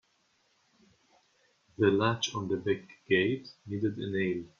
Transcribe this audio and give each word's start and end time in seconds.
The 1.77 1.91
latch 1.91 2.33
on 2.33 2.47
the 2.47 2.57
back 2.57 2.89
gate 3.07 3.47
needed 3.67 3.97
a 3.99 4.09
nail. 4.09 4.45